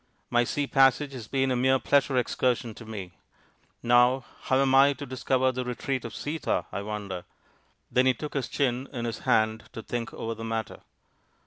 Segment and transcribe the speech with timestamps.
[0.31, 3.11] "My sea passage has been a mere pleasure excursion to me.
[3.83, 7.23] Now, how am I to dis cover the retreat of Sita, I wonder?"
[7.91, 10.79] Then he took his chin in his hand to think over the matter.